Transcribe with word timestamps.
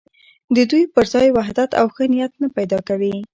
د 0.55 0.57
دوی 0.69 0.83
پر 0.93 1.05
ځای 1.13 1.27
وحدت 1.37 1.69
او 1.79 1.87
ښه 1.93 2.03
نیت 2.13 2.33
نه 2.41 2.47
پیدا 2.57 2.79
کوي. 2.87 3.15